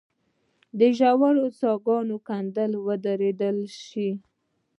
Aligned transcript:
د 0.79 0.81
ژورو 0.97 1.45
څاه 1.59 1.77
ګانو 1.85 2.17
کیندل 2.27 2.71
ودرول 2.87 3.59
شي. 3.87 4.09